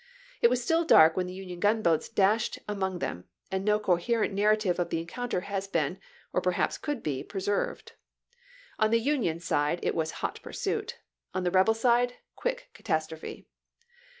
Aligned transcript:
It 0.41 0.49
was 0.49 0.63
still 0.63 0.83
dark 0.83 1.15
when 1.15 1.27
the 1.27 1.33
Union 1.35 1.59
gunboats 1.59 2.09
dashed 2.09 2.57
among 2.67 2.97
them, 2.97 3.25
and 3.51 3.63
no 3.63 3.77
coherent 3.77 4.33
narrative 4.33 4.79
of 4.79 4.89
the 4.89 4.97
encounter 4.99 5.41
has 5.41 5.67
been, 5.67 5.99
or 6.33 6.41
perhaps 6.41 6.79
could 6.79 7.03
be, 7.03 7.23
preserved. 7.23 7.91
On 8.79 8.89
the 8.89 8.97
Union 8.99 9.39
side, 9.39 9.79
it 9.83 9.93
was 9.93 10.09
hot 10.25 10.41
pursuit; 10.41 10.97
on 11.35 11.43
the 11.43 11.51
rebel 11.51 11.75
side, 11.75 12.15
quick 12.35 12.71
catastrophe. 12.73 13.45